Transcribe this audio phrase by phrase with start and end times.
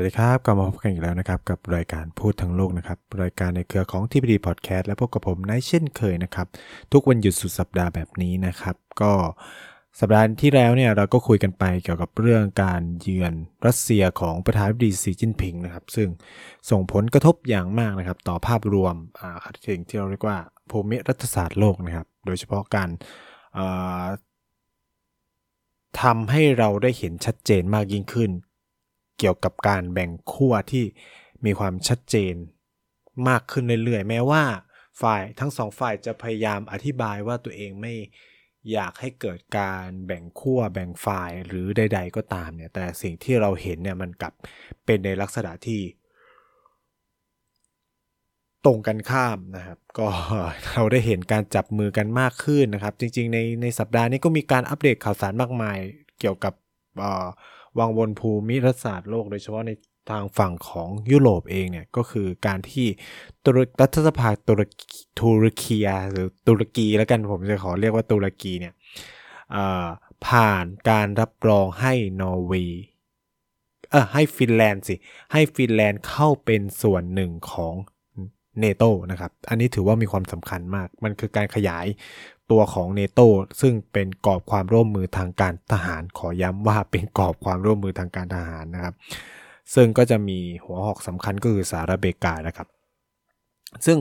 [0.00, 6.46] สวัสดีครับกลับมาพบกันอีกแล้วนะครับ กับรายการพูดทั้งโลกนะครับ รายการในเครือของทีพีดีพอดแคสต์และพบกับผมนายเช่นเคยนะครับ
[6.92, 9.12] ทุกวันหยุดสุดสัปดาห์แบบนี้นะครับ ก็
[10.00, 13.32] สัปดาห์ที่แล้วเนี่ยเราก็คุยกันไปเกี่ยวกับเรื่องการเยือน
[13.66, 16.08] รัสเซียของประธานาธิบดีสีจิ้นผิงนะครับ ซึ่ง
[16.70, 19.30] ส่งผลกระทบอย่างมากนะครับ ต่อภาพรวมอ่า
[19.66, 20.38] สิ่งที่เราเรียกว่า
[20.70, 22.88] ภูมิรัฐศาสตร์โลกนะครับ โดยเฉพาะการ
[26.02, 28.32] ทำให้เราได้เห็นชัดเจนมากยิ่งขึ้น
[29.20, 30.84] เกี่ยวกับการแบ่งขั้วที่
[31.44, 32.34] มีความชัดเจน
[33.28, 34.42] มากขึ้นเรื่อยๆ แม้ว่า
[35.02, 37.94] ฝ่ายทั้งสองฝ่ายจะพยายามอธิบายว่าตัวเองไม่
[38.72, 44.32] อยากให้เกิดการแบ่งขั้วแบ่งฝ่ายหรือใด ๆ ก็ตามเนี่ย แต่สิ่งที่เราเห็นเนี่ยมันกลับ
[44.86, 45.80] เป็นในลักษณะที่
[48.64, 50.08] ตรงกันข้ามนะครับ ก็
[50.72, 55.78] เราได้เห็นการจับมือกันมากขึ้นนะครับ จริง ๆ ในในสัปดาห์นี้ก็มีการอัปเดตข่าวสารมากมาย
[56.20, 56.54] เกี่ยวกับ
[56.98, 57.26] เอ่อ
[57.78, 59.70] วังวนภูมิรัฐศาสตร์โลกโดยเฉพาะใน
[60.10, 62.86] ทางฝั่งของยุโรปเองเนี่ยก็คือการที่
[63.44, 64.88] ตุรรัฐสภาตุรกี
[65.18, 65.78] ตุรกี
[66.12, 68.74] หรือตุรกีแล้วกันผมจะขอเรียกว่าตุรกีเนี่ย
[70.26, 72.82] ผ่านการรับรองให้นอร์เวย์
[73.90, 74.94] เออให้ฟินแลนด์สิ
[75.32, 77.74] ให้ฟินแลนด์เข้าเป็นส่วนหนึ่งของ
[78.60, 81.86] เนโตนะครับ อันนี้ถือว่ามีความสำคัญมาก มันคือการขยาย
[82.50, 83.20] ตัวของเนโต
[83.60, 88.94] ซึ่งเป็นกรอบความร่วมมือทางการทหารขอย้ำว่าเป็นกรอบความร่วมมือทางการทหารนะครับ
[89.74, 92.68] ซึ่งก็จะมีหัวหอกสำคัญก็คือสหรัฐอเมริกานะครับ
[93.86, 93.98] ซึ่ง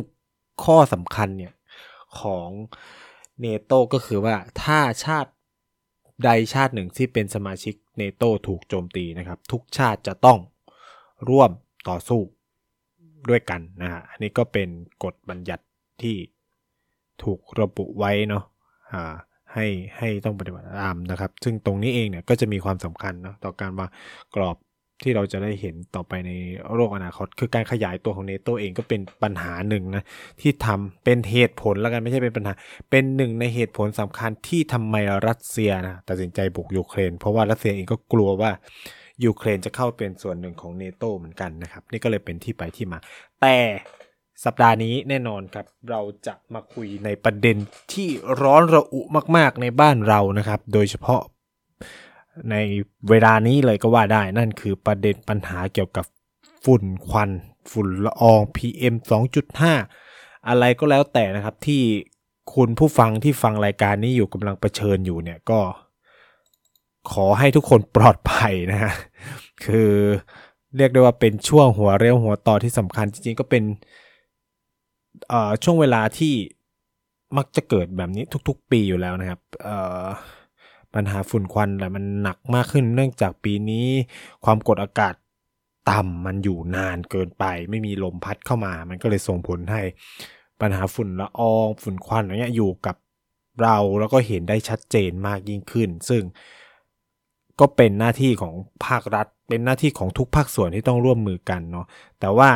[0.64, 1.54] ข้อสำคัญเนี่ย
[2.20, 2.50] ของ
[3.40, 5.32] เนโตก็คือว่าถ้าชาติ
[6.24, 10.40] ใดชาติหนึ่งที่เป็นสมาชิกเนโตถูกโจมตีนะครับ ทุกชาติจะต้อง
[11.30, 11.52] ร่วม
[11.90, 12.22] ต่อสู้
[13.30, 14.70] ด้วยกันนะฮะอันนี้ก็เป็น
[15.04, 15.64] กฎบัญญัติ
[16.02, 16.16] ที่
[17.24, 18.44] ถูกระบุไว้เนาะ
[18.94, 19.14] อ่า
[19.54, 23.88] ให้ให้ต้องปฏิบัติตามนะครับ ซึ่งตรงนี้เองเนี่ยก็จะมีความสำคัญเนาะต่อการว่า
[24.36, 24.58] กรอบ
[25.04, 26.32] ที่เราจะได้เห็นต่อไปใน
[26.76, 30.04] โลกอนาคต คือการขยายตัวของเนโตเองก็เป็นปัญหาหนึ่งนะ
[30.42, 32.54] ที่ทำเป็นเหตุผลแล้วกันไม่ใช่เป็นปัญหา
[32.90, 34.96] เป็นหนึ่งในเหตุผลสำคัญที่ทำไม
[35.28, 38.52] รัสเซียนะตัดสินใจบุกยูเครน เพราะว่ารัสเซียเองก็กลัวว่า
[39.26, 43.00] ยูเครนจะเข้าเป็นส่วนหนึ่งของเนโตเหมือนกันนะครับ นี่ก็เลยเป็นที่ไปที่มา
[43.42, 43.58] แต่
[44.46, 47.58] สัปดาห์นี้แน่นอนครับ เราจะมาคุยในประเด็น
[47.94, 48.10] ที่
[48.42, 49.02] ร้อนระอุ
[49.38, 51.22] มากๆในบ้านเรานะครับ โดยเฉพาะ
[52.52, 52.56] ใน
[53.10, 56.06] เวลานี้เลยก็ว่าได้นั่นคือประเด็นปัญหาเกี่ยวกับ
[56.66, 57.32] ฝุ่นควัน
[57.72, 58.96] ฝุ่นละออง PM
[59.72, 61.82] 2.5 อะไรก็แล้วแต่นะครับที่
[62.54, 65.60] คุณผู้ฟังที่ฟังรายการนี้อยู่กำลังเผชิญอยู่เนี่ยก็
[67.12, 68.94] ขอให้ทุกคนปลอดภัยนะฮะ
[69.66, 69.92] คือ
[70.78, 73.64] เรียกได้ว่าเป็นช่วงหัวเรียวหัวต่อที่สำคัญจริงๆก็เป็น
[75.64, 76.34] ช่วงเวลาที่
[77.38, 79.42] มักจะเกิดแบบนี้ทุกๆ ปีอยู่แล้วนะครับ
[80.94, 83.88] ปัญหาฝุ่นควันแต่มันหนักมากขึ้นเนื่องจากปีนี้
[84.46, 85.14] ความกดอากาศ
[85.92, 89.82] ต่ำมันอยู่นานเกินไป ไม่มีลมพัดเข้ามา มันก็เลยส่งผลให้
[90.62, 92.96] ปัญหาฝุ่นละอองฝุ่นควันอะไรเงี้ยอยู่กับ
[93.62, 96.24] เราแล้วก็เห็นได้ชัดเจนมากยิ่งขึ้น ซึ่ง
[97.60, 98.54] ก็เป็นหน้าที่ของ
[98.86, 101.86] ภาครัฐ เป็นหน้าที่ของทุกภาคส่วนที่ต้องร่วมมือกันเนาะ
[102.20, 102.50] แต่ว่า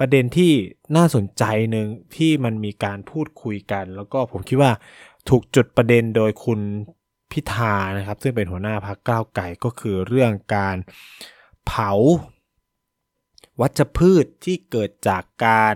[0.00, 0.52] ประเด็นที่
[0.96, 4.72] น่าสนใจหนึ่งที่มันมีการพูดคุยกัน แล้วก็ผมคิดว่า
[5.28, 6.60] ถูกจุดประเด็นโดยคุณ
[7.32, 10.76] พิธานะครับ ซึ่งเป็นหัวหน้าพรรคก้าวไก่ก็คือเรื่องการ
[11.66, 11.92] เผา
[13.60, 15.74] วัชพืชที่เกิดจากการ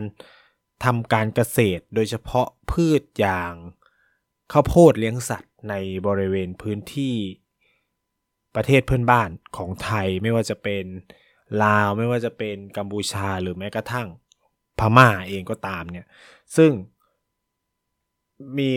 [0.85, 3.53] ทำการเกษตร โดยเฉพาะพืชอย่าง
[4.53, 5.75] ข้าวโพดเลี้ยงสัตว์ใน
[6.07, 7.17] บริเวณพื้นที่
[8.57, 10.85] ประเทศเพื่อนบ้านของไทยไม่ว่าจะเป็น
[11.63, 14.09] ลาวไม่ว่าจะเป็นกัมพูชาหรือแม้กระทั่ง
[14.79, 16.07] พม่าเองก็ตามเนี่ย
[16.57, 16.71] ซึ่ง
[18.59, 18.73] มี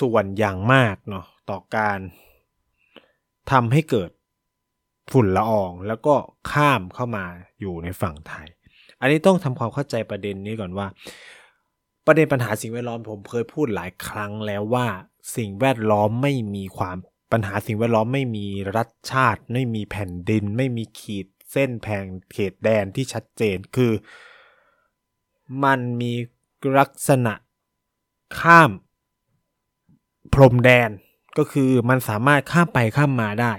[0.00, 1.98] ส่วนอย่างมากเนาะต่อการ
[3.50, 4.10] ทำให้เกิด
[5.12, 6.14] ฝุ่นละอองแล้วก็
[6.50, 7.24] ข้ามเข้ามา
[7.60, 8.48] อยู่ในฝั่งไทย
[9.00, 10.86] อันนี้ต้องทำความเข้าใจประเด็นนี้ก่อนว่า
[12.06, 14.86] ประเด็นปัญหาสิ่งแวดล้อมผมเคยพูดหลายครั้งแล้วว่า
[15.36, 16.96] สิ่งแวดล้อมไม่มีความ
[17.32, 18.46] ปัญหาสิ่งแวดล้อมไม่มี
[18.76, 23.92] รัฐชาติ ไม่มีแผ่นดิน ไม่มีขีดเส้นแผงเขตแดนที่ชัดเจนคือ
[25.64, 26.12] มันมี
[26.78, 27.34] ลักษณะ
[28.40, 28.70] ข้าม
[30.34, 30.90] พรมแดน
[31.38, 33.52] ก็คือมันสามารถข้ามไปข้ามมาได้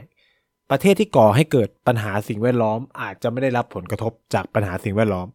[0.71, 5.27] ประเทศที่ก่อให้เกิดปัญหาสิ่งแวดล้อม อาจจะไม่ได้รับผลกระทบจากปัญหาสิ่งแวดล้อม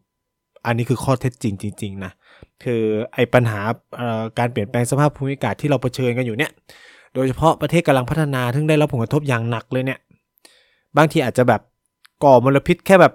[0.65, 2.11] อันนี้คือข้อเท็จจริงจริงๆนะ
[2.63, 2.81] คือ
[3.13, 3.61] ไอ้ปัญหา
[4.39, 6.51] การเปลี่ยนแปลงสภาพภูมิอากาศที่เราเผชิญกันอยู่เนี่ย
[7.13, 9.99] โดยเฉพาะประเทศกำลังพัฒนาทึ่งได้รับผลกระทบอย่างหนักเลยเนี่ย
[10.97, 11.61] บางทีอาจจะแบบ
[12.23, 13.13] ก่อมลพิษแค่แบบ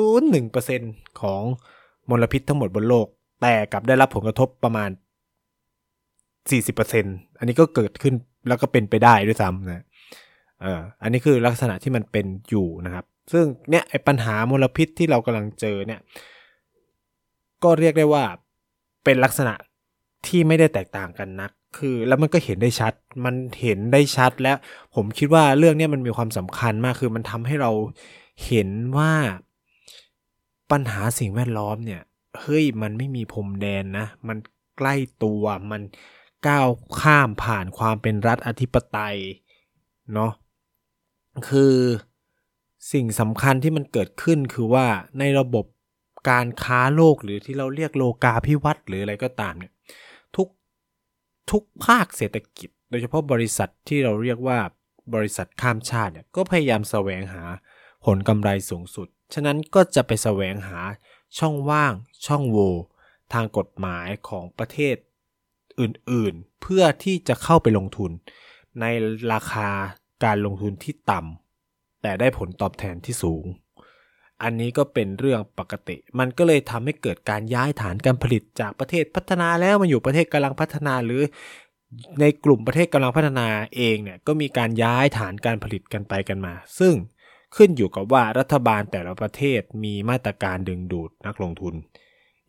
[0.00, 1.42] 0.01%ของ
[2.12, 3.06] มลพิษทั้งหมดบนโลก
[3.42, 4.90] แต่กลับได้รับผลกระทบประมาณ
[6.54, 8.14] 40%อันนี้ก็เกิดขึ้น
[8.48, 9.84] แล้วก็เป็นไปได้ด้วยซ้ำนะ
[10.62, 16.00] เอออันนี้คือลักษณะที่มันเป็นอยู่นะครับ ซึ่งเนี่ยไอ้ปัญหามลพิษที่เรากำลังเจอเนี่ย
[17.62, 18.24] ก็เรียกได้ว่า
[19.04, 19.54] เป็นลักษณะ
[20.26, 22.92] ที่ไม่ได้แตกต่างกันนัก คือแล้วมันก็เห็นได้ชัด
[23.24, 24.56] มันเห็นได้ชัดแล้ว
[24.94, 27.70] ผมคิดว่าเรื่องนี้มันมีความสำคัญมาก คือมันทำให้เรา
[28.46, 29.12] เห็นว่า
[30.72, 32.02] ปัญหาสิ่งแวดล้อมเนี่ย
[32.40, 34.38] เฮ้ยมันไม่มีพรมแดนนะ มัน
[34.78, 35.82] ใกล้ตัวมัน
[36.48, 36.68] ก้าว
[37.00, 39.18] ข้ามผ่านความเป็นรัฐอธิปไตย
[40.14, 40.32] เนาะ
[41.48, 41.76] คือ
[42.92, 44.86] สิ่งสำคัญที่มันเกิดขึ้นคือว่า
[45.18, 45.64] ในระบบ
[46.30, 49.72] การค้าโลกหรือที่เราเรียกโลกาพิวัตน์หรืออะไรก็ตามเนี่ย
[50.36, 50.48] ทุก
[51.50, 54.58] ทุกภาคเศรษฐกิจ โดยเฉพาะบริษัทที่เราเรียกว่า
[55.14, 57.42] บริษัทข้ามชาติเนี่ยก็พยายามแสวงหา
[58.04, 60.80] ผลกำไรสูงสุด ฉะนั้นก็จะไปแสวงหา
[61.38, 61.92] ช่องว่าง
[62.26, 62.72] ช่องโหว่
[63.32, 64.96] ทางกฎหมายของประเทศ
[65.80, 68.10] อื่นๆ เพื่อที่จะเข้าไปลงทุน
[68.80, 68.84] ใน
[69.32, 69.68] ราคา
[70.24, 73.44] การลงทุนที่ต่ำแต่ได้ผลตอบแทนที่สูง
[74.42, 81.22] อันนี้ก็เป็นเรื่องปกติ มันก็เลยทำให้เกิดการย้ายฐานการผลิตจากประเทศพัฒนาแล้วมาอยู่ประเทศกำลังพัฒนาหรือ
[82.20, 83.46] ในกลุ่มประเทศกำลังพัฒนา
[83.76, 86.94] เองเนี่ยก็มีการย้ายฐานการผลิตกันไปกันมา ซึ่ง
[87.56, 91.74] ขึ้นอยู่กับว่ารัฐบาลแต่ละประเทศมีมาตรการดึงดูดนักลงทุน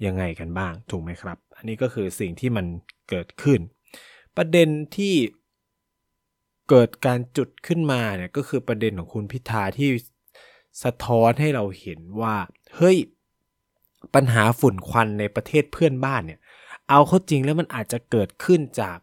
[0.06, 2.66] ยังไงกันบ้างถูกไหมครับ อันนี้ก็คือสิ่งที่มัน
[3.10, 3.60] เกิดขึ้น
[4.38, 5.16] ประเด็นที่
[6.70, 9.90] เกิดการจุดขึ้นมาเนี่ยก็คือประเด็นของคุณพิธาที่
[10.84, 12.36] สะท้อนให้เราเห็นว่า
[12.76, 12.98] เฮ้ย
[14.16, 16.40] ปัญหาฝุ่นควันในประเทศเพื่อนบ้านเนี่ย
[16.90, 18.98] เอาเข้าจริงแล้วมันอาจจะเกิดขึ้นจาก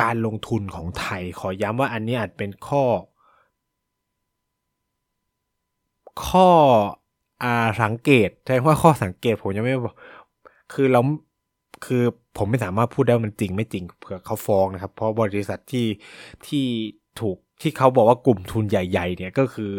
[0.00, 2.84] การลงทุนของไทย ขอย้ำว่าอันนี้อาจเป็นข้อ
[6.26, 6.48] ข้อ
[7.42, 9.94] อาสังเกตใช่ว่าข้อสังเกตผมยังไม่บอก
[10.72, 11.00] คือเรา
[11.84, 12.02] คือ
[12.36, 15.86] ผมไม่สามารถพูดได้มันจริงไม่จริงเผื่อเขาฟ้องนะครับ เพราะบริษัทที่
[16.46, 16.64] ที่
[17.20, 19.72] ถูกที่เขาบอกว่ากลุ่มทุนใหญ่ๆ เนี่ยก็คือ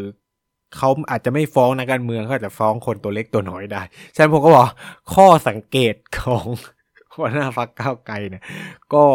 [0.77, 3.81] เขาอาจจะไม่ฟ้องนักการเมืองเขาจะฟ้องคนตัวเล็กตัวน้อยได้
[4.15, 4.67] ฉะนั้นผมก็บอก
[5.13, 6.45] ข้อสังเกตของ
[7.15, 8.43] หัวหน้าฟักก้าวไกลเนี่ย
[8.93, 9.05] ก็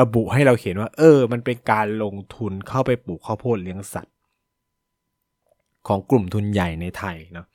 [0.00, 4.14] ระบุให้เราเห็นว่า เออ มันเป็นการลงทุนเข้าไปปลูกข้าวโพดเลี้ยงสัตว์
[5.88, 7.46] ของกลุ่มทุนใหญ่ในไทยเนาะ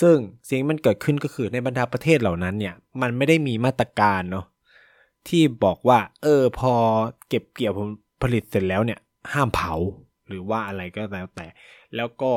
[0.00, 0.16] ซึ่ง
[0.48, 4.46] สิ่งมันเกิดขึ้นก็คือในบรรดาประเทศเหล่านั้นเนี่ยมันไม่ได้มีมาตรการเนาะ
[5.28, 6.72] ที่บอกว่า เออพอ
[7.28, 7.88] เก็บเกี่ยวผล
[8.22, 9.00] ผลิตเสร็จแล้วเนี่ย
[9.32, 9.74] ห้ามเผา
[10.28, 11.46] หรือว่าอะไรก็แล้วแต่
[11.96, 12.32] แล้วก็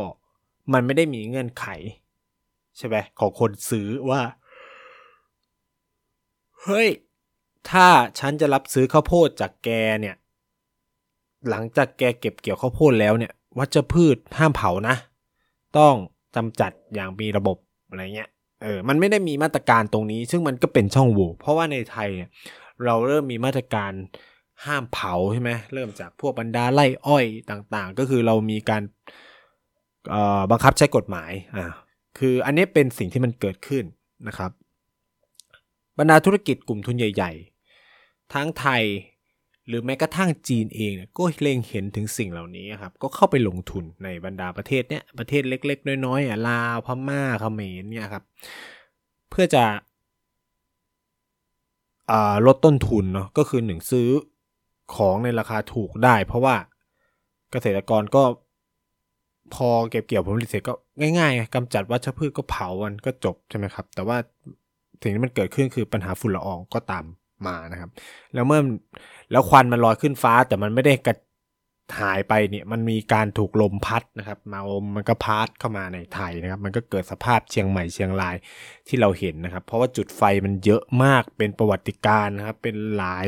[0.74, 1.66] มันไม่ได้มีเงื่อนไข
[2.78, 4.22] ใช่ไหมของคนซื้อว่า
[6.64, 6.90] เฮ้ย
[7.70, 7.88] ถ้า
[8.20, 9.70] ฉันจะรับซื้อข้าวโพดจากแก
[10.02, 10.16] เนี่ย
[11.50, 14.96] หลังจากแกเก็บเกี่ยวข้าวโพดแล้วเนี่ยวัชพืชห้ามเผานะ
[15.77, 15.95] ต้อง
[16.36, 17.57] จำจัดอย่างมีระบบ
[17.89, 18.30] อะไรเงี้ย
[18.63, 22.30] เออมันไม่ได้มีมาตรการตรงนี้ ซึ่งมันก็เป็นช่องโหว่เพราะว่าในไทยเนี่ย
[22.86, 23.92] เราเริ่มมีมาตรการ
[24.66, 28.83] ห้ามเผาใช่ไหมเริ่มจากพวกบรรดาไล่อ้อยต่างๆ ก็คือเรามีการ
[30.51, 31.65] บังคับใช้กฎหมายอ่า
[32.20, 33.84] คืออันนี้เป็นสิ่งที่มันเกิดขึ้น
[34.27, 34.51] นะครับ
[36.00, 37.32] บรรดาธุรกิจกลุ่มทุนใหญ่
[37.84, 38.84] ๆ ทั้งไทย
[39.70, 48.24] หรือแม้กระทั่งจีนเองเนี่ยก็เล็งเห็นถึงสิ่งเหล่านี้ครับก็เข้าไปลงทุนในบรรดาประเทศเนี้ยประเทศเล็ก ๆ น้อยๆอะลาวพม่าเขมรเนี่ยครับ
[49.30, 49.64] เพื่อจะ
[52.48, 54.10] ลดต้นทุนเนาะก็คือหนึ่งซื้อ
[54.96, 56.56] ของในราคาถูกได้ เพราะว่า
[57.52, 58.24] เกษตรกรก็
[59.54, 60.74] พอเก็บเกี่ยวผลผลิตเสร็จก็
[61.20, 64.18] ง่ายๆกำจัดวัชพืชก็เผามันก็จบใช่ไหมครับ แต่ว่า
[65.02, 67.06] สิ่งที่มันเกิดขึ้นคือปัญหาฝุ่นละอองก็ตาม
[67.48, 67.89] มานะครับ
[68.34, 68.62] แล้วเมื่อ
[69.31, 71.15] แล้วควันมันลอยขึ้นฟ้าแต่มันไม่ได้กระ
[72.00, 78.36] หายไปเนี่ยมันมีการถูกลมพัดนะครับมาลมมันก็พัดเข้ามาในไทยนะครับ มันก็เกิดสภาพเชียงใหม่เชียงราย
[78.88, 83.27] ที่เราเห็นนะครับ เพราะว่าจุดไฟมันเยอะมากเป็นประวัติการนะครับ เป็นหลาย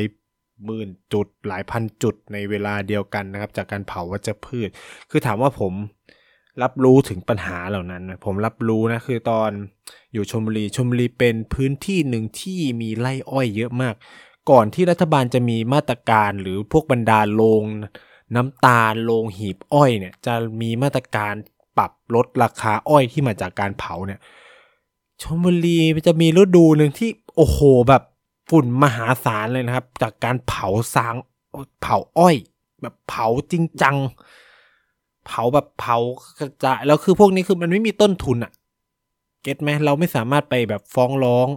[0.66, 4.70] หมื่นจุดหลายพันจุดในเวลาเดียวกันนะครับ จากการเผาวัชพืช
[5.10, 5.74] คือถามว่าผม
[6.62, 9.52] รับรู้ถึงปัญหาเหล่านั้น ผมรับรู้นะคือตอน
[10.14, 13.96] อยู่ชมบุรีชมบุรีเป็นพื้นที่หนึ่งที่มีไร่อ้อยเยอะมาก
[14.50, 17.64] ก่อนที่รัฐบาลจะมีมาตรการหรือพวกบรรดาโรง
[18.36, 21.34] น้ำตาลโรงหีบอ้อยเนี่ยจะมีมาตรการ
[21.78, 24.20] ปรับลดราคาอ้อยที่มาจากการเผาเนี่ย
[25.22, 25.78] ชมบุรี
[26.08, 28.04] จะมีฤดูหนึ่งที่โอ้โหแบบ
[28.50, 31.16] ฝุ่นมหาศาลเลยนะครับ จากการเผาสาง
[31.82, 32.36] เผาอ้อย
[32.82, 33.96] แบบเผาจริงจัง
[35.26, 35.98] เผาแบบเผา
[36.40, 38.52] กระจายแล้วคือพวกนี้คือมันไม่มีต้นทุนอะ
[39.44, 41.48] เก็ตไหมเราไม่สามารถไปแบบฟ้องร้อง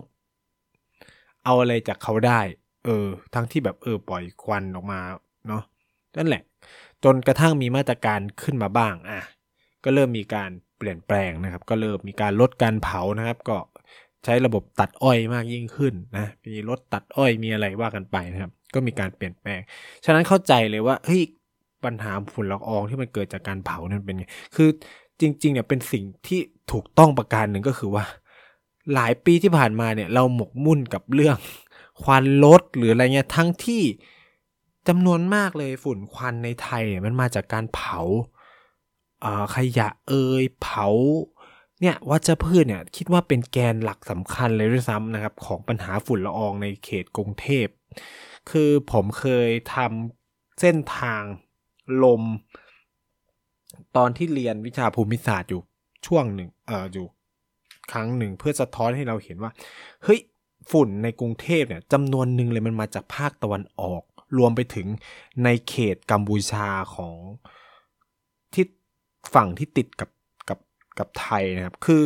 [1.44, 2.40] เอาอะไรจากเขาได้
[2.84, 5.00] เออ ทั้งที่แบบเออปล่อยควันออกมา
[5.48, 5.62] เนาะ
[6.16, 6.42] นั่นแหละ
[7.04, 9.20] จนกระทั่งมีมาตรการขึ้นมาบ้างอะ
[9.84, 13.56] ก็เริ่มมีการเปลี่ยนแปลงนะครับ ก็เริ่มมีการลดการเผานะครับ ก็
[14.24, 19.60] ใช้ระบบตัดอ้อยมากยิ่งขึ้นนะมีรถตัดอ้อยมีอะไรว่ากันไปนะครับ ก็มีการเปลี่ยนแปลง
[20.04, 21.22] ฉะนั้นเข้าใจเลยว่าเฮ้ย
[21.84, 24.68] ปัญหาฝุ่นละอองที่มันเกิดจากการเผานั่นเป็นไง คือ
[25.20, 26.40] จริง ๆ เนี่ยเป็นสิ่งที่
[26.72, 28.04] ถูกต้องประการหนึ่งก็คือว่า
[28.94, 31.36] หลายปีที่ผ่านมาเนี่ย เราหมกมุ่นกับเรื่อง
[32.02, 33.82] ควันรถหรืออะไรเงี้ยทั้งที่
[34.88, 38.00] จำนวนมากเลยฝุ่นควันในไทยเนี่ยมันมาจากการเผา
[39.56, 40.86] ขยะเอยเผา
[41.80, 47.66] เนี่ยวัชพืชเนี่ยคิดว่าเป็นแกนหลักสำคัญเลยด้วยซ้ำนะครับ ของปัญหาฝุ่นละอองในเขตกรุงเทพ
[48.50, 51.22] คือผมเคยทำเส้นทาง
[52.04, 52.22] ลม
[53.96, 55.62] ตอนที่เรียนวิชาภูมิศาสตร์อยู่
[56.06, 57.06] ช่วงหนึ่งเอออยู่
[57.92, 59.50] ครั้งหนึ่งเพื่อสะท้อนให้เราเห็นว่า
[60.04, 60.20] เฮ้ย
[60.70, 64.02] ฝุ่นในกรุงเทพเนี่ยจำนวนหนึ่งเลยมันมาจากภาคตะวันออก
[64.38, 64.86] รวมไปถึง
[65.44, 67.16] ในเขตกัมพูชาของ
[68.54, 68.64] ที่
[69.34, 70.10] ฝั่งที่ติดกับ
[70.48, 70.58] กับ
[70.98, 72.02] กับไทยนะครับ คือ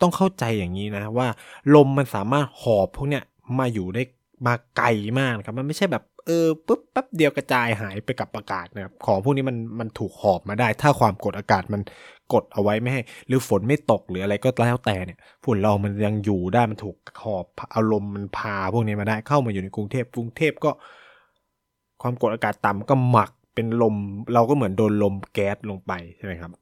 [0.00, 1.28] ต้องเข้าใจอย่างนี้นะว่า
[1.74, 3.24] ลมมันสามารถหอบพวกเนี้ย
[3.58, 4.02] มาอยู่ได้
[4.46, 11.82] มาไกลมากครับ มันไม่ใช่แบบ เออปุ๊บแป๊บเดียวกระจายหายไปกับอากาศนะครับของพวกนี้มันมันถูกหอบมาได้ ถ้าความกดอากาศมัน
[12.32, 20.70] กดเอาไว้ไม่ให้ หรือฝนไม่ตกหรืออะไรก็แล้วแต่เนี่ยฝุ่นละอองมันยังอยู่ได้มันถูกหอบอารมณ์มันพาพวกนี้มาได้เข้ามาอยู่ในกรุงเทพกรุงเทพก็
[22.02, 23.96] ความกดอากาศต่ำก็หมักเป็นลม
[24.34, 26.52] เราก็เหมือนโดนลมแก๊สลงไปใช่ไหมครับ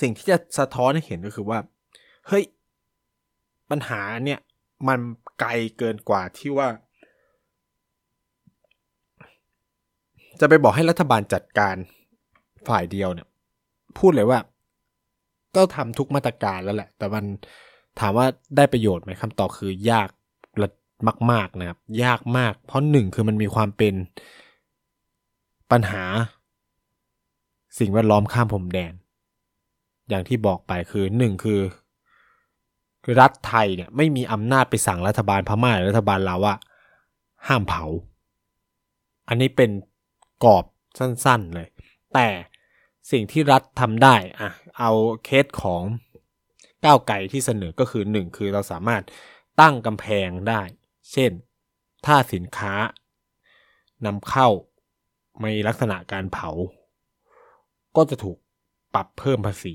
[0.00, 1.58] สิ่งที่จะสะท้อนให้เห็นก็คือว่า
[2.28, 2.44] เฮ้ย
[3.70, 4.40] ปัญหาเนี่ย
[4.88, 4.98] มัน
[5.40, 6.68] ไกลเกินกว่าที่ว่า
[10.40, 11.76] จะไปบอกให้รัฐบาลจัดการ
[12.68, 13.28] ฝ่ายเดียวเนี่ย
[13.98, 14.38] พูดเลยว่า
[15.56, 17.24] ก็ทำทุกมาตรการแล้วแหละ แต่มัน
[18.00, 18.26] ถามว่า
[18.56, 20.08] ได้ประโยชน์ไหมคำตอบคือยาก
[21.32, 23.94] มาก ๆ นะครับ ยากมาก เพราะหนึ่งคือมันมีความเป็น
[25.70, 26.04] ปัญหา
[27.78, 28.92] สิ่งแวดล้อมข้ามพรมแดน
[30.08, 31.60] อย่างที่บอกไปคือหนึ่งคือ
[33.20, 36.54] รัฐไทยเนี่ยไม่มีอำนาจไปสั่งรัฐบาลพม่าหรือรัฐบาลลาวว่า
[37.46, 37.84] ห้ามเผา
[39.28, 39.70] อันนี้เป็น
[40.44, 40.64] กรอบ
[40.98, 41.68] สั้นๆเลย
[42.14, 42.28] แต่
[43.10, 44.90] สิ่งที่รัฐทำได้อะเอา
[45.24, 45.82] เคสของ
[46.84, 49.02] ก้าวไก่ที่เสนอก็คือหนึ่งคือเราสามารถ
[49.60, 50.62] ตั้งกำแพงได้
[51.12, 51.30] เช่น
[52.06, 52.74] ถ้าสินค้า
[54.06, 54.48] นำเข้า
[55.42, 56.50] มีลักษณะการเผา
[57.96, 58.36] ก็จะถูก
[58.94, 59.74] ปรับเพิ่มภาษี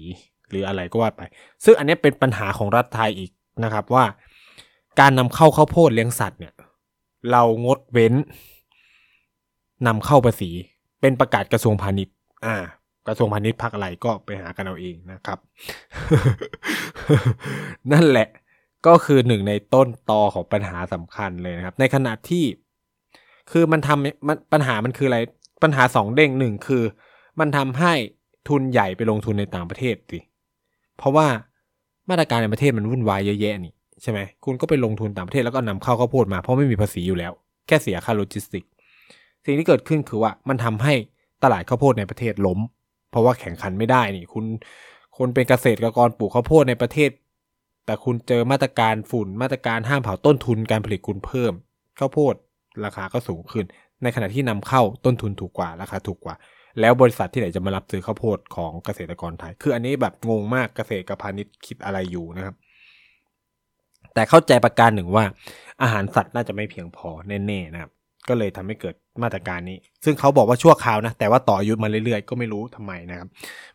[0.49, 1.21] หรืออะไรก็ว่าไป
[1.63, 3.31] ซึ่งอันนี้เป็นปัญหาของรัฐไทยอีก
[3.63, 4.05] นะครับว่า
[4.99, 6.53] การนำเข้าข้าวโพดเลี้ยงสัตว์เนี่ย
[7.31, 8.13] เรางดเว้น
[9.87, 10.49] นำเข้าภาษี
[11.01, 12.15] เป็นประกาศกระทรวงพาณิชย์
[12.45, 12.55] อ่า
[13.07, 15.39] กระทรวงพาณิชย์พักอะไรก็ไปหากันเอาเองนะครับ
[17.91, 18.27] นั่นแหละ
[18.87, 22.45] ก็คือหนึ่งในต้นตอของปัญหาสำคัญเลยนะครับ ในขณะที่
[23.51, 25.19] คือมันทำมันปัญหามันคืออะไร
[25.63, 26.83] ปัญหาสองเด้งหนึ่งคือ
[27.39, 27.93] มันทำให้
[28.49, 30.19] ทุนใหญ่ไปลงทุนในต่างประเทศสิ
[30.97, 31.27] เพราะว่า
[32.09, 37.31] มาตรการในประเทศมันวุ่นวายเยอะแยะนี่ใช่ไหมคุณก็ไปลงทุนต่างประเทศแล้วก็นำเข้าข้าวโพดมาเพราะไม่มีภาษีอยู่แล้ว
[37.67, 38.63] แค่เสียค่าโลจิสติก
[39.45, 40.93] สิ่งที่เกิดขึ้นคือว่ามันทำให้
[41.43, 42.59] ตลาดข้าวโพดในประเทศล้ม
[43.09, 44.45] เพราะว่าแข่งขันไม่ได้นี่คุณ
[45.17, 47.09] คนเป็นเกษตรกรปลูกข้าวโพดในประเทศ
[47.85, 51.53] แต่คุณเจอมาตรการฝุ่นมาตรการห้ามเผาต้นทุนการผลิตคุณเพิ่ม
[51.99, 52.33] ข้าวโพด
[52.85, 53.65] ราคาก็สูงขึ้น
[54.03, 56.35] ในขณะที่นำเข้าต้นทุนถูกกว่าราคาถูกกว่า
[56.79, 62.55] แล้วบริษัทที่ไหนจะมารับซื้อข้าวโพดของเกษตรกรไทย คืออันนี้แบบงงมากเกษตรกับพาณิชย์คิดอะไรอยู่นะครับ
[64.13, 65.25] แต่เข้าใจประการหนึ่งว่า
[65.81, 67.91] อาหารสัตว์น่าจะไม่เพียงพอแน่ๆนะครับ
[68.27, 73.27] ก็เลยทำให้เกิดมาตรการนี้ ซึ่งเขาบอกว่าชั่วคราวนะ แต่ว่าต่ออายุมาเรื่อยๆ ก็ไม่รู้ทำไมนะครับ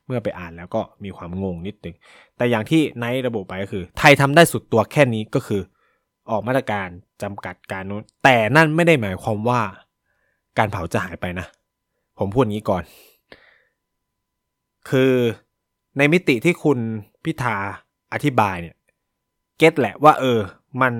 [0.07, 1.95] เมื่อไปอ่านแล้วก็มีความงงนิดนึง
[2.37, 5.63] แต่อย่างที่ไนระบุไปก็คือ ไทยทำได้สุดตัวแค่นี้ก็คือ
[6.31, 6.89] ออกมาตรการ
[7.23, 9.61] จำกัดการนู้น แต่นั่นไม่ได้หมายความว่า
[10.59, 11.47] การเผาจะหายไปนะ
[12.19, 12.83] ผมพูดงี้ก่อน
[14.91, 15.13] คือ
[15.97, 16.79] ในมิติที่คุณ
[17.25, 17.57] พิธา
[18.13, 18.77] อธิบายเนี่ย
[19.59, 20.39] เก็ตแหละว่า เออ
[20.83, 20.93] มัน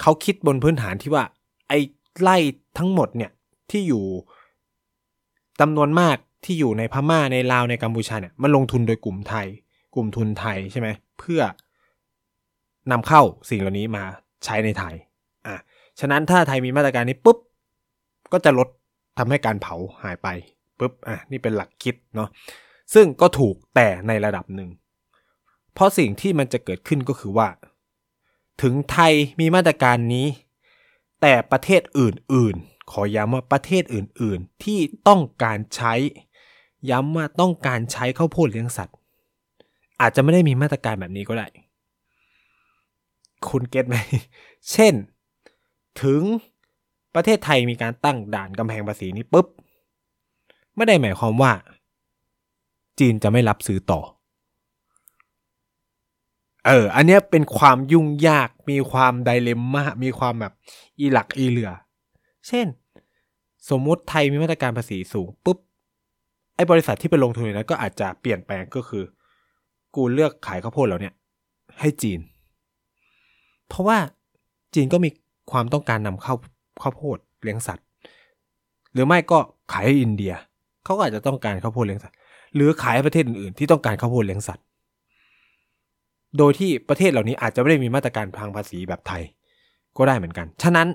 [0.00, 1.24] เขาคิดบนพื้นฐานที่ว่า
[1.68, 1.74] ไอ
[2.22, 2.36] ไล่
[2.78, 3.30] ทั้งหมดเนี่ย
[3.70, 4.04] ที่อยู่
[5.60, 9.46] จำนวนมากที่อยู่ในพม่าในลาวในกัมพูชาเนี่ยมันลงทุนโดยกลุ่มไทย
[9.94, 11.40] กลุ่มทุนไทยใช่ไหมเพื่อ
[12.90, 14.04] นำเข้าสิ่งเหล่านี้มา
[14.44, 14.94] ใช้ในไทย
[15.46, 15.56] อะ
[16.00, 17.38] ฉะนั้นถ้าไทยมีมาตรการนี้ปุ๊บ
[18.32, 18.68] ก็จะลด
[19.18, 20.28] ทำให้การเผาหายไป
[20.78, 22.28] ปุ๊บอะนี่เป็นหลักคิดเนาะ
[22.94, 24.70] ซึ่งก็ถูกแต่ในระดับหนึ่ง
[25.74, 27.48] เพราะสิ่งที่มันจะเกิดขึ้นก็คือว่า
[28.62, 30.26] ถึงไทยมีมาตรการนี้
[31.20, 35.94] แต่ประเทศอื่นๆ ขอย้ำว่าประเทศอื่นๆ ที่ต้องการใช้
[36.90, 38.96] ย้ำว่าต้องการใช้ข้าวโพดเลี้ยงสัตว์
[40.00, 41.46] อาจจะไม่ได้มีมาตรการแบบนี้ก็ได้
[43.48, 43.96] คุณเก็ตไหม
[44.72, 44.94] เช่น
[46.02, 46.22] ถึง
[47.14, 49.46] ประเทศไทยมีการตั้งด่านกำแพงภาษีนี้ปุ๊บ
[50.76, 51.52] ไม่ได้หมายความว่า
[52.98, 54.00] จีนจะไม่รับซื้อต่อ
[56.68, 60.52] เออ อันนี้เป็นความยุ่งยาก มีความไดเลมม่า มีความแบบ
[60.98, 61.72] อีหลักอีเหลือ
[62.48, 62.66] เช่น
[63.70, 65.58] สมมุติไทยมีมาตรการภาษีสูงปุ๊บ
[66.54, 69.04] ไอ้บริษัทที่ไปลงทุนนั้นก็อาจจะเปลี่ยนแปลงก็คือ
[69.94, 71.14] กูเลือกขายข้าวโพดแล้วเนี่ย
[71.80, 72.20] ให้จีน
[73.68, 73.98] เพราะว่า
[74.74, 75.10] จีนก็มี
[75.50, 76.34] ความต้องการนำเข้า
[76.82, 77.86] ข้าวโพดเลี้ยงสัตว์
[78.92, 79.38] หรือไม่ก็
[79.72, 80.32] ขายให้อินเดีย
[80.84, 82.16] เขาก็อาจจะต้องการข้าวโพดเลี้ยงสัตว์
[82.54, 84.64] หรือขายให้ประเทศอื่นๆที่ต้องการข้าวโพดเลี้ยงสัตว์
[86.36, 89.22] โดยที่ประเทศเหล่านี้อาจจะไม่ได้มีมาตรการทางภาษีแบบไทย
[89.96, 90.88] ก็ได้เหมือนกัน ฉะนั้น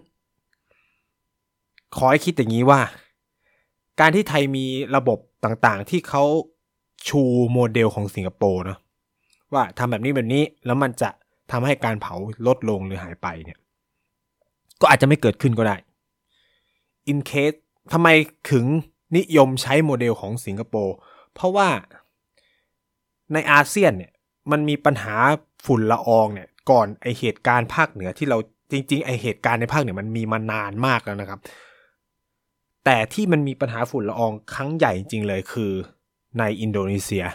[1.95, 2.81] ขอให้คิดอย่างนี้ว่า
[3.99, 6.23] การที่ไทยมีระบบต่างๆ ที่เขา
[7.07, 7.21] ชู
[7.53, 8.77] โมเดลของสิงคโปร์นะ
[9.53, 11.09] ว่าทำแบบนี้แบบนี้แล้วมันจะ
[11.51, 12.15] ทำให้การเผา
[12.47, 13.57] ลดลงหรือหายไปเนี่ย
[14.81, 15.75] ก็อาจจะไม่เกิดขึ้นก็ได้
[17.11, 17.57] in case
[17.93, 18.07] ทำไม
[18.51, 18.65] ถึง
[19.17, 20.95] นิยมใช้โมเดลของสิงคโปร์
[21.33, 21.69] เพราะว่า
[23.33, 24.12] ในอาเซียนเนี่ย
[24.51, 25.15] มันมีปัญหา
[25.65, 28.37] ฝุ่นละอองเนี่ย ก่อนไอเหตุการณ์ภาคเหนือที่เรา
[28.71, 31.39] จริง ๆ ไอเหตุการณ์ในภาคเหนือมันมีมานานมากแล้วนะครับ
[32.85, 35.71] แต่ที่มันมีปัญหาฝุ่นละอองครั้งใหญ่จริงเลยคือ
[36.39, 37.25] ในอินโดนีเซีย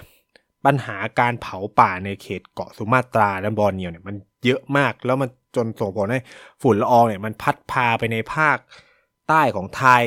[0.65, 6.21] ปัญหาการเผาป่าในเขตเกาะสุมาตราและบอร์เนียวเนี่ยมันเยอะมากแล้วมันจนส่งผลให้
[6.62, 8.59] ฝุ่นละอองเนี่ยมันพัดพาไปในภาค
[9.29, 10.05] ใต้ของไทย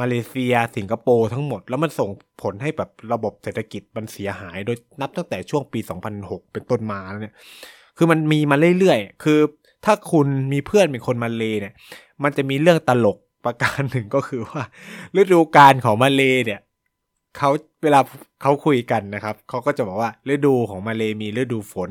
[0.00, 2.10] มาเลเซียสิงคโปร์ทั้งหมด แล้วมันส่ง
[2.42, 5.80] ผลให้แบบระบบเศรษฐกิจมันเสียหายโดยนับตั้งแต่ช่วงปี
[6.16, 7.34] 2006 เป็นต้นมาแล้วเนี่ย
[7.96, 9.38] คือมันมีมาเรื่อยๆ คือ
[9.84, 11.74] ถ้าคุณมีเพื่อนเป็นคนมาเลเนี่ย
[12.22, 14.62] มันจะมีเรื่องตลกประการหนึ่งก็คือว่า
[15.20, 16.60] ฤดูกาลของมาเลเนี่ย
[17.36, 17.50] เขา
[17.82, 18.00] เวลา
[18.42, 21.90] เขาคุยกันนะครับเขาก็จะบอกว่าฤดูของมาเลมีฤดูฝน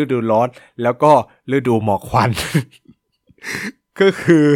[0.00, 0.48] ฤดูร้อน
[0.82, 1.12] แล้วก็
[1.56, 2.30] ฤดูหมอกควัน
[4.00, 4.46] ก็คือ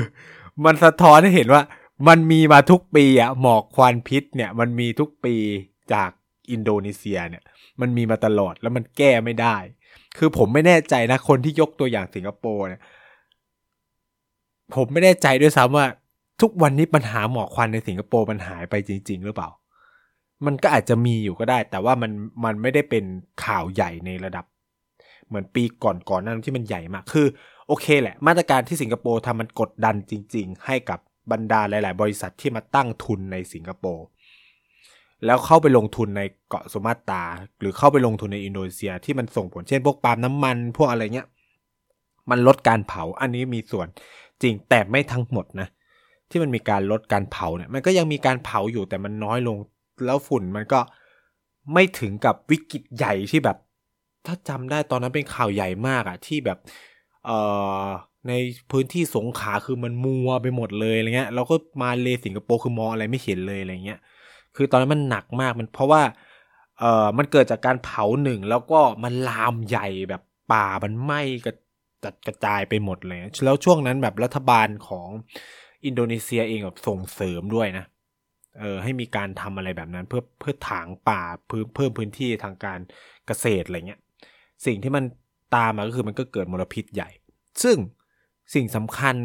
[0.65, 1.63] มันสะท้อนให้เห็นว่า
[2.09, 5.37] มันมีมาทุกปีอะหมอกควันพิษเนี่ย มันมีทุกปี
[5.93, 6.11] จาก
[6.51, 7.45] อินโดนีเซียเนี่ย
[7.81, 9.57] มันมีมาตลอดแล้วมันแก้ไม่ได้
[10.19, 12.83] คือผมไม่แน่ใจนะคนที่ยกตัวอย่างสิงคโปร์เนี่ย
[14.75, 15.87] ผมไม่แน่ใจด้วยซ้ำว่า
[16.41, 19.49] ทุกวันนี้ปัญหาหมอกควันในสิงคโปร์มันหายไปจริง ๆ หรือเปล่า
[20.47, 22.13] มันก็อาจจะมีอยู่ก็ได้ แต่ว่ามัน
[22.45, 23.05] มันไม่ได้เป็น
[23.45, 24.45] ข่าวใหญ่ในระดับ
[25.27, 27.27] เหมือนปีก่อนๆนนั้นที่มันใหญ่มากคือ
[27.69, 30.99] โอเคแหละ มาตรการที่สิงคโปร์ทำมันกดดันจริง ๆ ให้กับ
[31.33, 34.07] บรรดาหลาย ๆ บริษัทที่มาตั้งทุนในสิงคโปร์
[35.27, 37.23] แล้วเข้าไปลงทุนในเกาะสุมาตรา
[37.61, 41.29] หรือเข้าไปลงทุนในอินโดนีเซียที่มันส่งผลเช่นพวกปาล์มน้ำมัน พวกอะไรเงี้ย
[42.31, 43.87] มันลดการเผาอันนี้มีส่วน
[44.43, 45.69] จริงแต่ไม่ทั้งหมดนะ
[46.31, 49.57] ที่มันมีการลดการเผาเนี่ยมันก็ยังมีการเผาอยู่แต่มันน้อยลง
[50.07, 50.81] แล้วฝุ่นมันก็
[51.73, 53.57] ไม่ถึงกับวิกฤตใหญ่ที่แบบ
[54.27, 56.59] ถ้าจำได้ตอนนั้นเป็นข่าวใหญ่มากอะที่แบบ
[57.25, 57.39] เอ่
[57.85, 57.87] อ
[58.29, 58.33] ใน
[58.71, 64.01] พื้นที่สงขาคือมันมัวไปหมดเลยอะไรเงี้ยแล้วก็มาเลสิงคโปร์คือมองอะไรไม่เห็นเลยอะไรเงี้ย
[64.57, 66.03] คือตอนนั้นมันหนักมากมันเพราะว่า
[66.79, 71.55] เอ่อมันเกิดจากการเผาหนึ่งแล้วก็มันลามใหญ่แบบป่ามันไหม้กระ
[72.05, 75.09] จัดกระจายไปหมดเลยแล้วช่วงนั้นแบบรัฐบาลของ
[75.85, 77.85] อินโดนีเซียเองแบบส่งเสริมด้วยนะ
[78.61, 82.79] เออให้มีการทำอะไรแบบนั้นเพื่อเพื่อถางป่าเพิ่มเพิ่มพื้นที่ทางการ
[83.27, 84.01] เกษตรอะไรเงี้ย
[84.67, 85.05] สิ่งที่มัน
[85.57, 87.11] ตามมาก็คือมันก็เกิดมลพิษใหญ่
[87.63, 87.77] ซึ่ง
[88.55, 89.17] สิ่งสำคัญ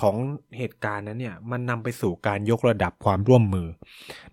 [0.00, 0.16] ของ
[0.58, 3.68] เหตุการณ์นั้นเนี่ยมันนำไปสู่การยกระดับความร่วมมือ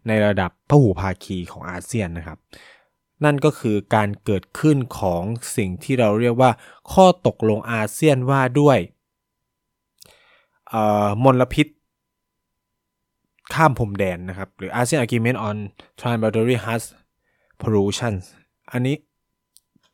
[0.07, 2.39] ในระดับพหุภาคีของอาเซียนนะครับ
[3.23, 5.23] นั่นก็คือการเกิดขึ้นของ
[5.57, 6.51] สิ่งที่เราเรียกว่า
[6.93, 8.77] ข้อตกลงอาเซียนว่าด้วย
[11.23, 11.67] มลพิษ
[13.53, 15.57] ข้ามพรมแดนนะครับ หรือ ASEAN Agreement on
[15.99, 16.99] Transboundary Hazard
[17.61, 18.13] Pollution
[18.71, 18.95] อันนี้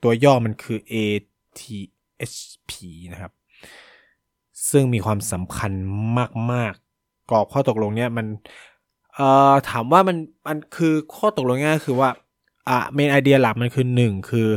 [0.04, 2.72] ตัวย่อมันคือ ATHP
[3.13, 3.32] นะครับ
[4.69, 5.71] ซึ่งมีความสำคัญ
[6.52, 8.26] มาก ๆ กรอบข้อตกลงเนี่ยมัน
[9.15, 12.10] เอ่อถามว่ามันมันคือข้อตกลงง่ายคือว่า
[12.69, 14.47] อะเมนไอเดียหลักมันคือหนึ่งคือ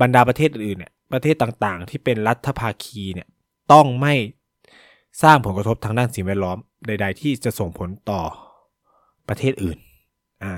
[0.00, 3.28] บรรดาประเทศอื่นเนี่ยประเทศต่างๆ ที่เป็นรัฐภาคีเนี่ย
[3.72, 4.14] ต้องไม่
[5.22, 8.22] สร้างผลกระทบทางด้านสิ่งแวดล้อมใด ๆ ที่จะส่งผลต่อ
[9.28, 9.78] ประเทศอื่น
[10.44, 10.54] อ่า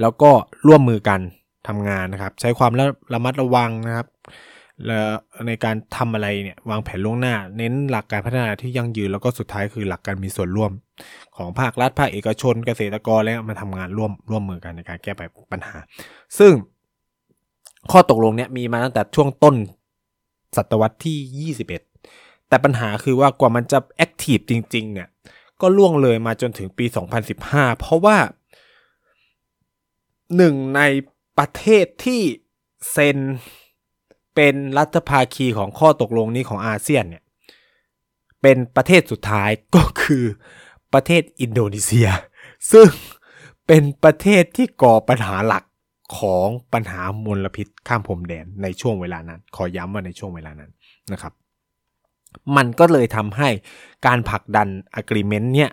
[0.00, 0.30] แล้วก็
[0.66, 1.20] ร่วมมือกัน
[1.68, 2.72] ทำงานนะครับ ใช้ความ
[3.14, 4.06] ระมัดระวังนะครับ
[4.86, 5.00] และ
[5.46, 10.72] ในการทำอะไรเนี่ยวางแผนล่วงหน้า เน้นหลักการพัฒนาที่ยั่งยืนแล้วก็สุดท้ายคือหลักการมีส่วนร่วม
[11.36, 15.76] ของภาครัฐภาคเอกชนเกษตรกรแล้วมาทำงานร่วมร่วมมือกันในการแก้ไขปัญหา
[16.38, 16.52] ซึ่ง
[17.90, 19.54] ข้อตกลงเนี่ยมีมาตั้งแต่ช่วงต้น
[20.56, 25.08] ศตวรรษที่ 21 แต่ปัญหาคือว่ากว่ามันจะแอคทีฟจริง ๆ เนี่ย
[25.60, 26.86] ก็ล่วงเลยมาจนถึงปี
[27.32, 28.16] 2015 เพราะว่า
[30.36, 30.80] หนึ่งใน
[31.38, 32.20] ประเทศที่
[32.90, 33.18] เซ็น
[34.36, 37.22] เป็นรัฐภาคีของข้อตกลงนี้ของอาเซียนเนี่ย
[38.42, 40.24] เป็นประเทศสุดท้ายก็คือ
[40.92, 42.08] ประเทศอินโดนีเซีย
[42.72, 42.88] ซึ่ง
[43.66, 45.64] เป็นประเทศที่ก่อปัญหาหลัก
[46.18, 50.70] ของปัญหามลพิษข้ามพรมแดนในช่วงเวลานั้น ขอย้ำว่าในช่วงเวลานั้น
[51.12, 51.32] นะครับ
[52.56, 53.48] มันก็เลยทำให้
[54.06, 54.68] การผลักดัน
[55.00, 55.70] agreement เนี่ย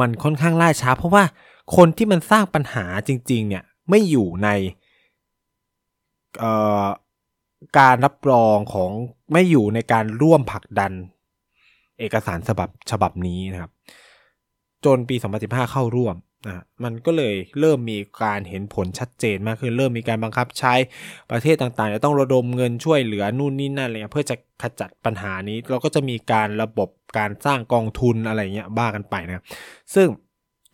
[0.00, 1.24] มันค่อนข้างล่าช้า เพราะว่า
[1.76, 4.48] คนที่มันสร้างปัญหาจริง ๆ เนี่ยไม่อยู่ใน
[7.78, 8.90] การรับรองของ
[9.32, 10.92] ไม่อยู่ในการร่วมผลักดัน
[11.98, 13.70] เอกสารฉบับฉบับนี้นะครับ
[14.84, 20.74] จนปี 2015 เข้าร่วมนะมันก็เลยเริ่มมีการเห็นผลชัดเจนมากขึ้น เริ่มมีการบังคับใช้
[21.30, 29.44] ประเทศต่างๆ จะต้องระดมเงินช่วยเหลือนู่นนี่นั่นอะไรเงี้ยเพื่อจะขจัดปัญหานี้ เราก็จะมีการระบบการสร้างกองทุนอะไรเงี้ยบ้ากันไปนะ
[29.94, 30.06] ซึ่ง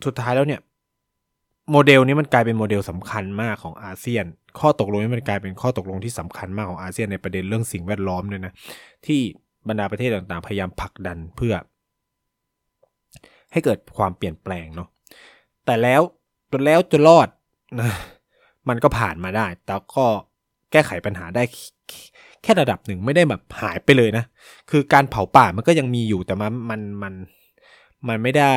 [0.05, 0.61] สุดท้ายแล้วเนี่ย
[1.71, 4.25] โมเดลนี้มันกลายเป็นโมเดลสำคัญมากของอาเซียน
[4.59, 8.53] ข้อตกลงนี้มันกลายเป็นข้อตกลงที่สำคัญมากของอาเซียนในประเด็นเรื่องสิ่งแวดล้อมด้วยนะ
[9.05, 9.19] ที่
[9.67, 11.53] บรรดาประเทศต่างๆ พยายามผลักดันเพื่อ
[13.51, 14.87] ให้เกิดความเปลี่ยนแปลงเนาะ
[15.65, 16.01] แต่แล้ว
[16.51, 17.27] จนแล้วจนรอด
[17.79, 17.89] นะ
[18.69, 20.05] มันก็ผ่านมาได้ แต่ก็
[20.71, 21.43] แก้ไขปัญหาได้
[22.43, 24.25] แค่ระดับหนึ่งไม่ได้แบบหายไปเลยนะ
[24.69, 27.13] คือการเผาป่ามันก็ยังมีอยู่แต่มันมันมัน
[28.07, 28.55] มันไม่ได้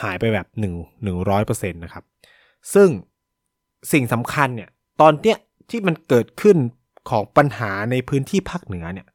[0.00, 2.04] หายไปแบบหนึ่งหนึ่งร้อยเปอร์เซ็นต์นะครับ
[2.74, 2.88] ซึ่ง
[3.92, 5.38] สิ่งสำคัญเนี่ย ตอนเนี้ย
[5.70, 6.56] ที่มันเกิดขึ้น
[7.08, 9.06] ของปัญหาในพื้นที่ภาคเหนือเนี่ย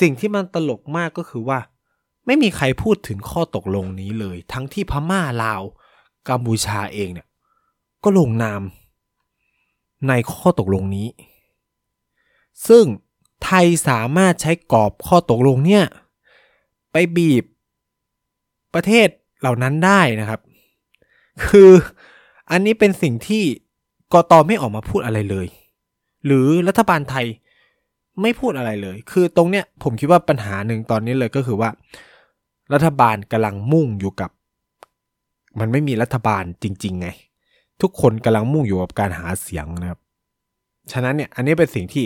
[0.00, 1.58] สิ่งที่มันตลกมากก็คือว่า
[2.26, 5.62] ไม่มีใครพูดถึงข้อตกลงนี้เลย ทั้งที่พม่าลาว
[6.28, 7.28] กัมพูชาเองเนี่ย
[8.04, 8.62] ก็ลงนาม
[10.08, 11.08] ในข้อตกลงนี้
[12.68, 12.84] ซึ่ง
[13.44, 15.84] ไทยสามารถใช้กรอบข้อตกลงเนี่ย
[16.92, 17.44] ไปบีบ
[18.74, 19.08] ประเทศ
[19.40, 20.40] เหล่านั้นได้นะครับ
[21.48, 21.70] คือ
[22.50, 23.44] อันนี้เป็นสิ่งที่
[24.12, 25.46] กตไม่ออกมาพูดอะไรเลย
[26.26, 27.26] หรือรัฐบาลไทย
[28.22, 31.70] ไม่พูดอะไรเลย คือตรงเนี้ยผมคิดว่าปัญหาหนึ่งตอนนี้เลยก็คือว่า
[32.72, 34.30] รัฐบาลกำลังมุ่งอยู่กับ
[35.60, 37.08] มันไม่มีรัฐบาลจริง ๆ ไง
[37.82, 40.00] ทุกคนกำลังมุ่งอยู่กับการหาเสียงนะครับ
[40.92, 42.04] ฉะนั้นเนี่ยอันนี้เป็นสิ่งที่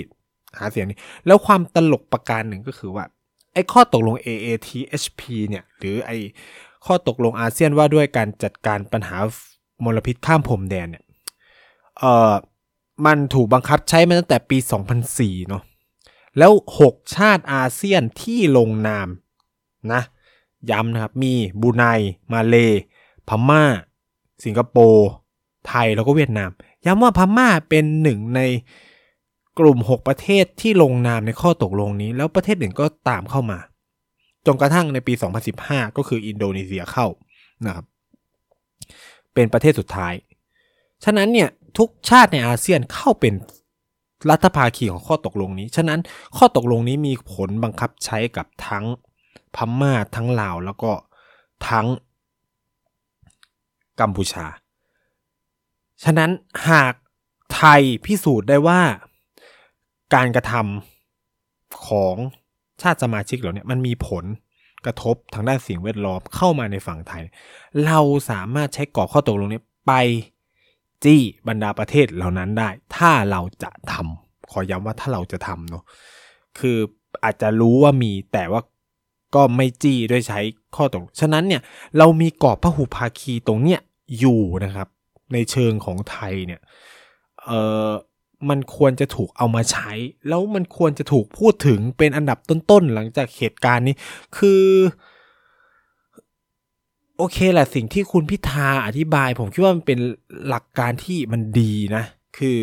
[0.58, 3.04] หาเสียงนี้แล้วความตลกประการหนึ่งก็คือว่า
[3.52, 6.16] ไอ้ข้อตกลง AATHP เนี่ย หรือไอ้
[6.86, 9.16] ข้อตกลงอาเซียนว่าด้วยการจัดการปัญหา
[9.84, 11.04] มลพิษข้ามพรมแดนเนี่ย
[11.98, 12.34] เอ่อ
[13.06, 14.58] มันถูกบังคับใช้มาตั้งแต่ปี
[15.02, 15.62] 2004 เนาะ
[16.38, 16.52] แล้ว
[16.84, 19.08] 6 ชาติอาเซียนที่ลงนาม
[19.92, 20.02] นะ
[20.70, 21.84] ย้ำนะครับ มีบูไน
[22.32, 22.56] มาเล
[23.28, 23.62] พม่า
[24.44, 25.08] สิงคโปร์
[25.68, 26.50] ไทยแล้วก็เวียดนาม
[26.84, 28.40] ย้ำว่าพม่าเป็นหนึ่งใน
[29.58, 33.58] กลุ่ม 6 ประเทศที่ลงนามในข้อตกลงนี้ แล้วประเทศอื่นก็ตามเข้ามา
[34.46, 35.14] จนกระทั่งในปี
[35.54, 37.06] 2015 ก็คืออินโดนีเซียเข้า
[37.66, 37.86] นะครับ
[39.34, 40.14] เป็นประเทศสุดท้าย
[41.04, 43.34] ฉะนั้นเนี่ย ทุกชาติในอาเซียนเข้าเป็น
[44.30, 46.00] รัฐภาคีของข้อตกลงนี้ ฉะนั้น
[46.36, 48.84] ข้อตกลงนี้มีผลบังคับใช้กับทั้ง
[49.54, 50.92] พม่าทั้งลาวแล้วก็
[51.68, 51.86] ทั้ง
[54.00, 54.46] กัมพูชา
[56.04, 56.30] ฉะนั้น
[56.68, 56.94] หาก
[57.54, 58.80] ไทยพิสูจน์ได้ว่า
[60.14, 62.16] การกระทำของ
[62.82, 64.24] ชาติสมาชิกเหล่านี้มันมีผล
[64.84, 67.24] กระทบทางด้านสิ่งแวดล้อมเข้ามาในฝั่งไทย
[67.86, 69.92] เราสามารถใช้กรอบข้อตกลงนี้ไป
[71.06, 75.84] จี้บรรดาประเทศเหล่านั้นได้ ถ้าเราจะทำขอย้ำว่าถ้าเราจะทำเนาะ
[76.58, 76.78] คือ
[77.24, 78.60] อาจจะรู้ว่ามีแต่ว่า
[79.34, 80.40] ก็ไม่จี้ด้วยใช้
[80.76, 81.62] ข้อตกฉะนั้นเนี่ย
[81.98, 83.80] เรามีกรอบพหุภาคีตรงเนี้ย
[84.18, 84.88] อยู่นะครับ
[85.32, 86.60] ในเชิงของไทยเนี่ย
[87.44, 87.50] เอ
[87.88, 87.90] อ
[88.48, 89.92] มันควรจะถูกเอามาใช้
[90.28, 93.96] แล้วมันควรจะถูกพูดถึงเป็นอันดับต้นๆหลังจากเหตุการณ์นี้
[94.38, 94.62] คือ
[97.18, 99.98] โอเคแหละสิ่งที่คุณพิธาอธิบาย ผมคิดว่ามันเป็น
[100.48, 102.04] หลักการที่มันดีนะ
[102.36, 102.56] คือ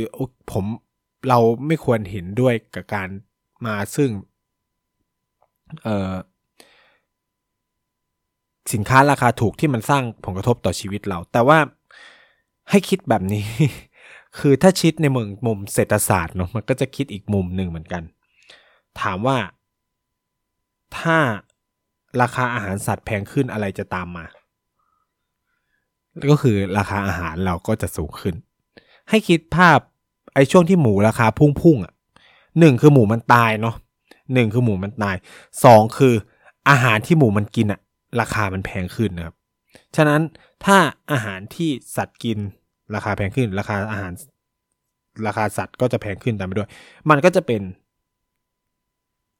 [0.52, 0.66] ผม
[1.30, 3.10] เราไม่ควรเห็นด้วยกับการ
[3.66, 4.10] มาซึ่ง
[5.84, 6.14] เออ
[8.74, 11.60] สินค้าราคาถูกที่มันสร้างผลกระทบต่อชีวิตเรา แต่ว่า
[12.70, 13.46] ให้คิดแบบนี้
[14.40, 18.04] คือถ้าชิดในเมืองมุมเศรษฐศาสตร์เนาะมันก็จะคิดอีกมุมหนึ่งเหมือนกัน
[19.02, 19.38] ถามว่า
[20.98, 21.18] ถ้า
[22.22, 24.26] ราคาอาหารสัตว์แพงขึ้นอะไรจะตามมา
[26.32, 28.36] ก็คือราคาอาหารเราก็จะสูงขึ้น
[29.10, 29.80] ให้คิดภาพ
[30.34, 31.94] ไอ้ช่วงที่หมูราคาพุ่งๆอะ
[32.60, 33.76] หนึ่งคือหมูมันตายเนาะ
[34.34, 35.16] หนึ่งคือหมูมันตาย
[35.64, 36.14] สองคือ
[36.70, 37.80] อาหารที่หมูมันกินอะ
[38.20, 39.36] ราคามันแพงขึ้นนะครับ
[39.96, 40.22] ฉะนั้น
[40.66, 40.78] ถ้า
[41.12, 42.38] อาหารที่สัตว์กิน
[42.96, 44.12] ราคาแพงขึ้น ราคาอาหาร
[45.28, 46.70] ราคาสัตว์ก็จะแพงขึ้นตามไปด้วย
[47.10, 47.62] มันก็จะเป็น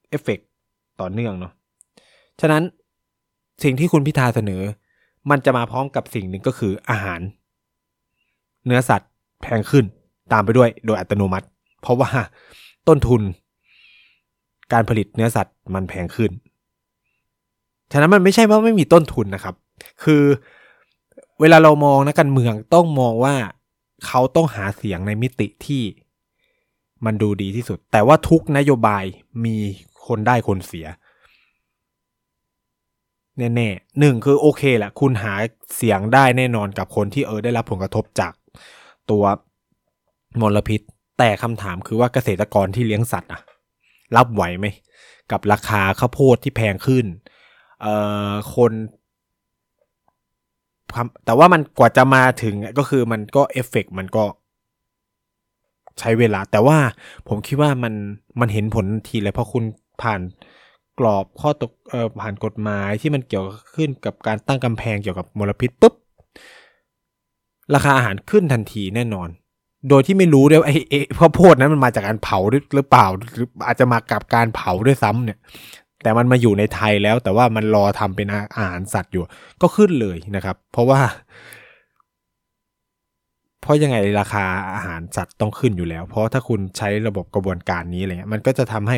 [0.08, 0.38] เอฟเฟก
[1.00, 1.52] ต่อเนื่องเนาะ
[2.40, 2.62] ฉะนั้น
[3.62, 4.62] สิ่งที่คุณพิธาเสนอ
[5.30, 7.20] มันจะมาพร้อมกับสิ่งหนึ่งก็คืออาหาร
[8.66, 9.10] เนื้อสัตว์
[9.42, 9.84] แพงขึ้น
[10.32, 11.46] ตามไปด้วยโดยอัตโนมัติ
[11.80, 12.10] เพราะว่า
[12.88, 13.22] ต้นทุน
[14.72, 16.30] การผลิตเนื้อสัตว์มันแพงขึ้น
[17.92, 19.54] ฉะนั้นมันไม่ใช่ว่าไม่มีต้นทุนนะครับ
[20.04, 20.22] คือ
[21.40, 23.34] เวลาเรามองนะการเมืองต้องมองว่า
[24.06, 25.82] เขาต้องหาเสียงในมิติที่
[27.04, 29.04] มันดูดีที่สุด แต่ว่าทุกนโยบาย
[29.44, 29.56] มี
[30.06, 30.86] คนได้คนเสีย
[33.38, 35.34] แน่ๆหนึ่งคือโอเคแหละคุณหา
[35.76, 38.32] เสียงได้แน่นอนกับคนที่เออได้รับผลกระทบจาก
[39.10, 39.24] ตัว
[40.40, 40.80] มลพิษ
[41.18, 43.40] แต่คำถามคือว่าเกษตรกรที่เลี้ยงสัตว์อะ
[44.16, 44.66] รับไหวไหม
[45.32, 47.06] กับราคาข้าวโพดที่แพงขึ้น
[47.82, 47.94] เอ่
[48.30, 48.72] อคน
[51.24, 54.24] แต่ว่ามันกว่าจะมาถึงก็คือมันก็เอฟเฟกมันก็
[55.98, 56.78] ใช้เวลา แต่ว่า
[57.28, 57.94] ผมคิดว่ามัน
[58.40, 59.64] มันเห็นผลทีเลยเพราะคุณ
[60.02, 60.20] ผ่าน
[60.98, 65.94] กรอบข้อตกอผ่านกฎหมายที่มันเกี่ยวขึ้นกับการตั้งกำแพงเกี่ยวกับมลพิษปุ๊บ
[67.74, 69.28] ราคาอาหารขึ้นทันทีแน่นอน
[69.88, 72.38] โดยที่ไม่รู้ด้วยไอ้ไอ้ข้าวโพดนั้นมันมาจากการเผา
[72.74, 75.38] หรือเปล่า หรืออาจจะมากับการเผาด้วยซ้ำเนี่ย
[76.02, 78.26] แต่มันมาอยู่ในไทยแล้ว แต่ว่ามันรอทำเป็น
[78.56, 79.22] อาหารสัตว์อยู่
[79.62, 81.00] ก็ขึ้นเลยนะครับ เพราะว่า
[83.62, 88.96] เพราะยังไงราคาอาหารสัตว์ต้องขึ้นอยู่แล้ว เพราะถ้าคุณใช้ระบบกระบวนการนี้อะไรเงี้ยมันก็จะทำให้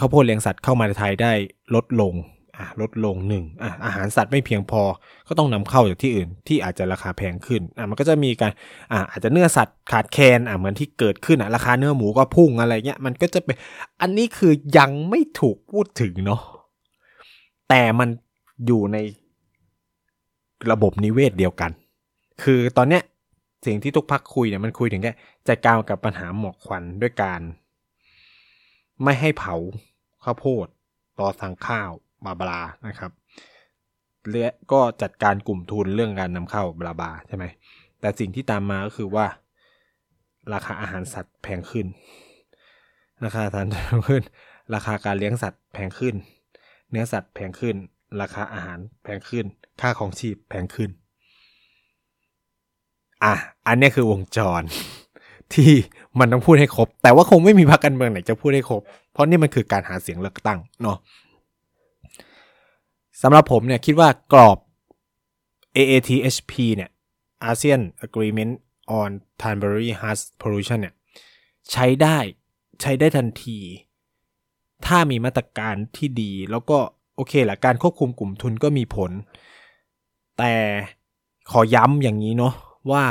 [0.00, 1.32] ข้าวโพดเลี้ยงสัตว์เข้ามาในไทยได้
[1.74, 2.14] ลดลง
[2.56, 4.82] อะลดลงหนึ่งอะอาหารสัตว์ไม่เพียงพอ
[5.28, 8.52] ก็ต้องนำเข้าจากที่อื่นที่อาจจะราคาแพงขึ้นอะมันก็จะมีการ
[8.92, 13.56] อะอาจจะเนื้อสัตว์ขาดแคลนอะเหมือนที่เกิดขึ้นอะราคาเนื้อหมูก็พุ่งอะไรเงี้ยมันก็จะเป็น
[14.00, 16.40] อันนี้คือยังไม่ถูกพูดถึงเนาะ
[17.68, 18.08] แต่มัน
[18.66, 18.96] อยู่ใน
[20.70, 21.70] ระบบนิเวศเดียวกัน
[22.42, 23.02] คือตอนเนี้ย
[23.66, 25.12] สิ่งที่ทุกพักคุยเนี่ยมันคุยถึงแค่
[25.48, 27.40] จัดการกับปัญหาหมอกควันด้วยการ
[29.04, 29.56] ไม่ให้เผา
[30.24, 30.66] ข้าวโพด
[31.18, 31.90] ต่อสั่งข้าว
[32.24, 33.12] บาบลานะครับ
[34.30, 37.44] และก็จัดการกลุ่มทุนเรื่องการนำเข้าบลาบาใช่ไหม
[38.00, 39.26] แต่สิ่งที่ตามมาก็คือว่า
[40.52, 41.86] ราคาอาหารสัตว์แพงขึ้น
[43.24, 44.22] ราคาอาหารแพงขึ้น
[44.74, 46.14] ราคาการเลี้ยงสัตว์แพงขึ้น
[46.90, 47.76] เนื้อสัตว์แพงขึ้น
[48.20, 49.44] ราคาอาหารแพงขึ้น
[49.80, 50.90] ค่าของชีพแพงขึ้น
[53.24, 53.34] อะ
[53.66, 54.62] อันนี้คือวงจร
[55.54, 55.72] ที่
[56.18, 58.80] มันต้องพูดให้ครบ แต่ว่าคงไม่มีพรรคการเมืองไหนจะพูดให้ครบ
[59.12, 60.96] เพราะนี่มันคือการหาเสียงเลือกตั้งเนาะ
[63.22, 64.58] สำหรับผมเนี่ยคิดว่ากรอบ
[65.76, 66.90] AATHP เนี่ย
[67.50, 68.54] ASEAN Agreement
[69.00, 69.10] on
[69.42, 70.94] Tanbury h a r s Pollution เนี่ย
[71.72, 72.18] ใช้ได้
[72.80, 73.58] ใช้ได้ทันที
[74.86, 76.78] ถ้ามีมาตรการที่ดี แล้วก็
[77.16, 79.10] โอเคแหละการควบคุมกลุ่มทุนก็มีผล
[80.38, 80.52] แต่
[81.50, 82.54] ขอย้ำอย่างนี้เนาะ
[82.90, 83.04] ว่า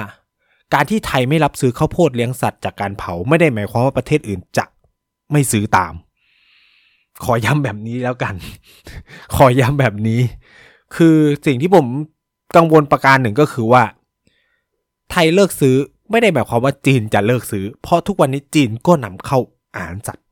[0.74, 4.66] การที่ไทยไม่รับซื้อข้าวโพดเลี้ยงสัตว์จากการเผาไม่ได้หมายความว่าประเทศอื่นจะ
[5.32, 5.94] ไม่ซื้อตาม
[7.24, 8.36] ขอย้ำแบบนี้แล้วกัน
[9.36, 10.20] ขอย้ำแบบนี้
[10.96, 11.88] คือสิ่งที่ผม
[12.56, 13.84] กังวลประการหนึ่งก็คือว่า
[15.12, 15.76] ไทยเลิกซื้อ
[16.12, 19.40] ไม่ได้หมายความว่าจีนจะเลิกซื้อ เพราะทุกวันนี้จีนก็นำเข้า
[19.76, 20.26] อาหารสัตว์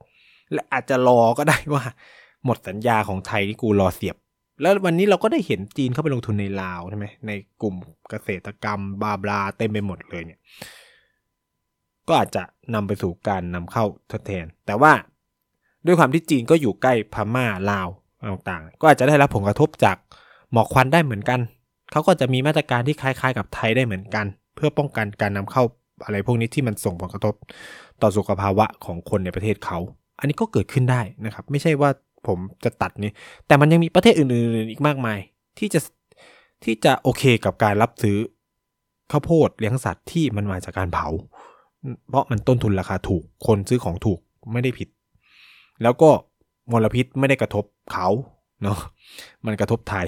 [0.53, 1.83] และอาจจะรอก็ได้ว่า
[2.45, 4.15] หมดสัญญาของไทยที่กูรอเสียบ
[4.61, 7.75] แล้ววันนี้เราก็ได้เห็นจีนเข้าไปลงทุนในลาวใช่ไหมในกลุ่ม
[8.09, 10.39] เกษตรกรรมบาบลาเต็มไปหมดเลยเนี่ย
[12.07, 12.43] ก็อาจจะ
[12.73, 14.91] นำไปสู่การนำเข้าทดแทน แต่ว่า
[15.85, 17.87] ด้วยความที่จีนก็อยู่ใกล้พม่าลาว
[18.29, 19.97] ต่างๆ ก็อาจจะได้รับผลกระทบจาก
[20.51, 21.39] หมอกควันได้เหมือนกัน
[21.91, 25.63] เขาก็จะมีมาตรการที่คล้ายๆ กับไทยได้เหมือนกัน เพื่อป้องกันการนำเข้า
[26.05, 27.33] อะไรพวกนี้ที่มันส่งผลกระทบ
[28.01, 29.77] ต่อสุขภาวะของคนในประเทศเขา
[30.19, 31.89] อันนี้ก็เกิดขึ้นได้นะครับ ไม่ใช่ว่า
[32.27, 33.11] ผมจะตัดนี้
[33.47, 35.19] แต่มันยังมีประเทศอื่นๆอีกมากมาย
[35.59, 35.79] ที่จะ
[36.63, 38.17] ที่จะโอเคกับการรับซื้อ
[39.11, 41.07] ข้าวโพดเลี้ยงสัตว์ที่มันมาจากการเผา
[42.09, 44.19] เพราะมันต้นทุนราคาถูกคนซื้อของถูก
[44.53, 44.89] ไม่ได้ผิด
[45.83, 46.09] แล้วก็
[46.71, 48.07] มลพิษไม่ได้กระทบเขา
[48.63, 48.77] เนาะ
[49.45, 50.07] มันกระทบไทย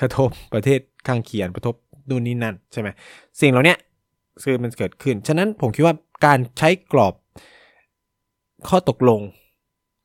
[0.00, 1.74] กระทบประเทศข้างเคียงกระทบ
[2.08, 2.88] นู่นนี่นั่นใช่ไหม
[3.40, 3.76] สิ่งเหล่านี้
[4.42, 5.94] คือมันเกิดขึ้น ฉะนั้นผมคิดว่า
[6.26, 7.14] การใช้กรอบ
[8.68, 9.20] ข้อตกลง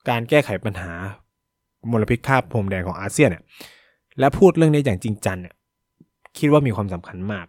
[0.09, 0.93] การแก้ไขปัญหา
[1.91, 3.43] มลพิษคาบพรมแดงของอาเซียนเนี่ย
[4.19, 5.55] และพูดเรื่องนี้อย่างจริงจังเนี่ย
[6.37, 7.45] คิดว่ามีความสำคัญมาก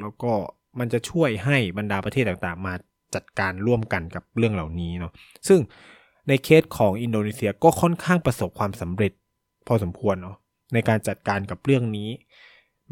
[0.00, 0.32] แล้วก็
[0.78, 2.74] มันจะช่วยให้บรรดาประเทศต่างๆ มา
[3.14, 5.12] จัดการร่วมกันกับเรื่องเหล่านี้เนาะ
[5.48, 5.60] ซึ่ง
[6.28, 9.12] ในเคสของอินโดนีเซียก็ค่อนข้างประสบความสำเร็จ
[9.66, 10.36] พอสมควรเนาะ
[10.74, 12.08] ในการจัดการกับเรื่องนี้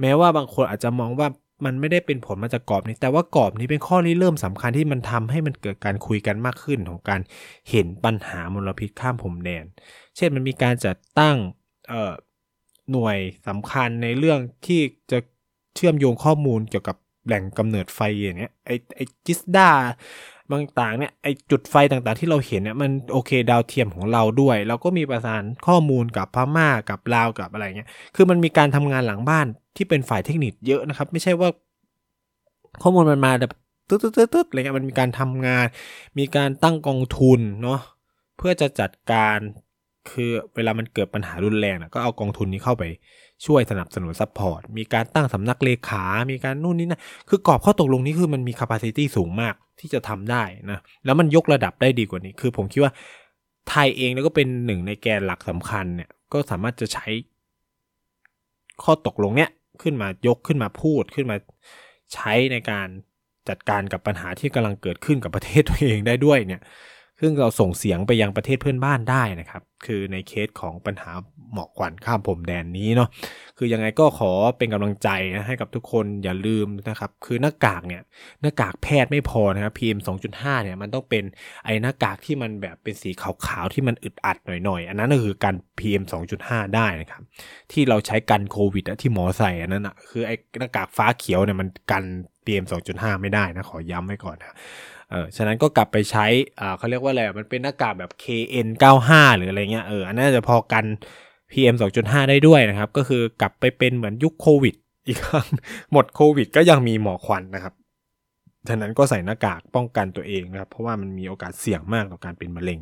[0.00, 1.28] แม้ว่าบางคนอาจจะมองว่า
[1.64, 7.20] มันไม่ได้เป็นผลมาจากกรอบนี้ แต่ว่ากรอบนี้เป็นข้อริเริ่มสำคัญที่มันทำให้มันเกิดการคุยกันมากขึ้นของการ
[7.70, 9.64] เห็นปัญหามลพิษข้ามผมแดน
[10.16, 11.36] เช่นมันมีการจัดตั้ง
[12.92, 15.18] หน่วยสำคัญในเรื่องที่จะ
[15.74, 16.96] เชื่อมโยงข้อมูลเกี่ยวกับ
[17.26, 19.70] แหล่งกำเนิดไฟอย่างเงี้ยไอไอจิสดา
[20.50, 31.48] บางต่างเนี่ยไอจุดไฟต่างๆที่เราเห็นเนี่ยมันโอเคดาวเทียมของเราด้วย เราก็มีประสานข้อมูลกับพม่ากับลาวกับอะไรเงี้ยคือมันมีการทำงานหลังบ้านที่เป็นฝ่ายเทคนิคเยอะนะครับ ไม่ใช่ว่า
[32.82, 33.52] ข้อมูลมันมาแบบ
[33.88, 35.66] ตึ๊ดตึ๊ดตึ๊ดอะไรเงี้ยมันมีการทำงาน
[36.18, 37.80] มีการตั้งกองทุนเนาะ
[38.36, 39.38] เพื่อจะจัดการ
[40.10, 42.82] คือเวลามันเกิดปัญหารุนแรงนะก็เอากองทุนนี้เข้าไป
[43.46, 52.92] ช่วยสนับสนุน support มีการตั้งสำนักเลขา มีการนู่นนี่นะ คือกรอบข้อตกลงนี้คือมันมี capacity สูงมากที่จะทำได้นะ แล้วมันยกระดับได้ดีกว่านี้ คือผมคิดว่า
[53.68, 57.06] ไทยเองแล้วก็เป็นหนึ่งในแกนหลักสำคัญเนี่ย ก็สามารถจะใช้
[58.82, 59.50] ข้อตกลงเนี้ย
[59.82, 61.36] ขึ้นมายกขึ้นมาพูดขึ้นมา
[62.14, 62.88] ใช้ในการ
[63.48, 66.62] จัดการกับปัญหาที่กำลังเกิดขึ้นกับประเทศตัวเองได้ด้วยเนี่ย
[67.24, 71.10] ซึ่งเราส่งเสียงไปยังประเทศเพื่อนบ้านได้นะครับ คือในเคสของปัญหา
[71.52, 73.08] หมอกควันข้ามผมแดนนี้เนาะ
[73.58, 78.02] คือยังไงก็ขอเป็นกำลังใจนะให้กับทุกคนอย่าลืมนะครับ คือหน้ากากเนี่ย
[78.42, 79.98] หน้ากากแพทย์ไม่พอนะครับ PM
[80.32, 81.24] 2.5เนี่ยมันต้องเป็น
[81.64, 83.10] ไอ้หน้ากากที่มันแบบเป็นสี
[83.46, 86.02] ขาวๆที่มันอึดอัดหน่อยๆ อันนั้นก็คือการ PM
[86.38, 87.22] 2.5 ได้นะครับ
[87.72, 92.04] ที่เราใช้กันโควิดที่หมอใส่อันนั้นอะคือไอ้หน้ากากฟ้าเขียวเนี่ยมันกัน
[92.46, 94.56] PM 2.5 ไม่ได้นะขอย้ำไว้ก่อนนะ
[95.14, 96.26] เออฉะนั้นก็กลับไปใช้
[96.60, 100.84] อ่าเขาเรียกว่าอะไรมันเป็นหน้ากากแบบ KN95 หรืออะไรเงี้ยเอออันนั้นจะพอกัน
[101.52, 104.74] PM 2.5 ได้ด้วยนะครับ ก็คือกลับไปเป็นเหมือนยุคโควิด
[105.06, 105.46] อีกครั้ง
[105.92, 107.74] หมดโควิดก็ยังมีหมอกควันนะครับ
[108.68, 112.80] ฉะนั้นก็ใส่หน้ากากป้องกันตัวเองนะครับ เพราะว่ามันมีโอกาสเสี่ยงมากต่อการเป็นมะเร็ง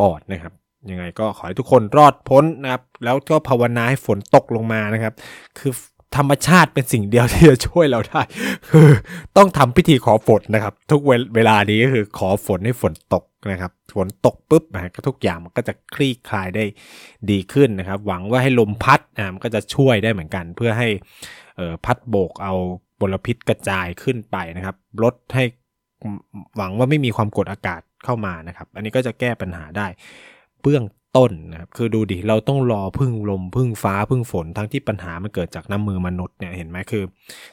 [0.00, 0.52] ปอดนะครับ
[0.90, 5.14] ยังไงก็ขอให้ทุกคนรอดพ้นนะครับ แล้วก็ภาวนาให้ฝนตกลงมานะครับ
[5.58, 5.72] คือ
[6.16, 8.22] ธรรมชาติเป็นสิ่งเดียวที่จะช่วยเราได้
[8.70, 8.88] คือ
[9.36, 11.00] ต้องทำพิธีขอฝนนะครับ ทุก
[11.34, 16.64] เวลานี้ก็คือขอฝนให้ฝนตกนะครับฝนตกปุ๊บนะก็ทุกอย่างมันก็จะคลี่คลายได้
[17.30, 20.88] ดีขึ้นนะครับ หวังว่าให้ลมพัดนะมันก็จะช่วยได้เหมือนกัน เพื่อให้
[21.84, 22.54] พัดโบกเอา
[23.00, 25.44] บลพิษกระจายขึ้นไปนะครับลดให้
[26.56, 29.86] หวังว่าไม่มีความกดอากาศเข้ามานะครับ อันนี้ก็จะแก้ปัญหาได้
[30.62, 30.82] เบื้อง
[31.16, 37.04] ต้นนะครับคือดูดิเราต้องรอพึ่งลมพึ่งฟ้าพึ่งฝนทั้งที่ปัญหามันเกิดจากน้ำมือมนุษย์เนี่ยเห็นไหมคือ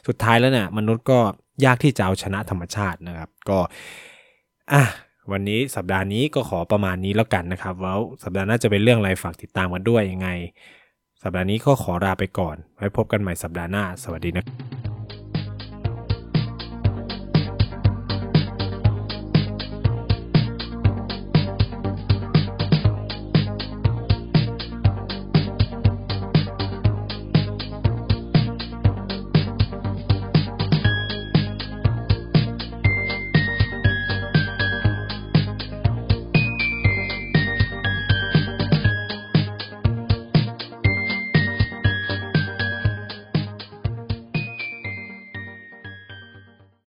[0.08, 1.18] สุดท้ายแล้วเนี่ยมนุษย์ก็
[1.64, 3.58] ยากที่จะเอาชนะธรรมชาตินะครับ ก็
[4.72, 4.82] อะ
[5.32, 10.28] วันนี้สัปดาห์นี้ก็ขอประมาณนี้แล้วกันนะครับแล้วสัปดาห์หน้าจะเป็นเรื่องอะไรฝากติดตามกันด้วยยังไง
[11.22, 14.89] สัปดาห์นี้ก็ขอลาไปก่อนไว้พบกันใหม่สัปดาห์หน้า สวัสดีนะ